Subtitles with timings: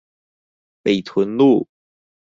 [0.81, 1.67] 北屯路